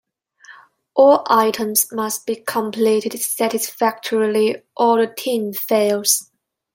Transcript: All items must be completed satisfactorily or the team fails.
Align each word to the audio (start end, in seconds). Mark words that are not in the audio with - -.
All 0.95 1.23
items 1.27 1.91
must 1.93 2.25
be 2.25 2.37
completed 2.37 3.15
satisfactorily 3.21 4.63
or 4.75 4.97
the 5.05 5.13
team 5.15 5.53
fails. 5.53 6.31